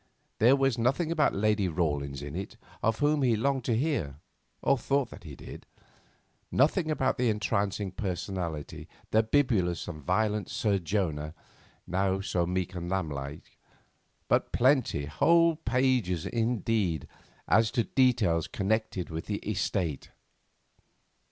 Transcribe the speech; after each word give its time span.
There 0.39 0.55
was 0.55 0.79
nothing 0.79 1.11
about 1.11 1.35
Lady 1.35 1.67
Rawlins 1.67 2.23
in 2.23 2.35
it, 2.35 2.57
of 2.81 2.97
whom 2.97 3.21
he 3.21 3.35
longed 3.35 3.63
to 3.65 3.77
hear, 3.77 4.17
or 4.63 4.75
thought 4.75 5.11
that 5.11 5.25
he 5.25 5.35
did; 5.35 5.67
nothing 6.51 6.89
about 6.89 7.19
that 7.19 7.25
entrancing 7.29 7.91
personality, 7.91 8.89
the 9.11 9.21
bibulous 9.21 9.87
and 9.87 10.01
violent 10.01 10.49
Sir 10.49 10.79
Jonah, 10.79 11.35
now 11.85 12.19
so 12.19 12.47
meek 12.47 12.73
and 12.73 12.89
lamblike, 12.89 13.59
but 14.27 14.51
plenty, 14.51 15.05
whole 15.05 15.55
pages 15.55 16.25
indeed, 16.25 17.07
as 17.47 17.69
to 17.69 17.83
details 17.83 18.47
connected 18.47 19.11
with 19.11 19.27
the 19.27 19.37
estate. 19.47 20.09